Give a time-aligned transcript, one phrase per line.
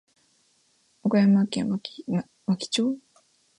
[1.03, 1.77] 岡山県和
[2.57, 2.97] 気町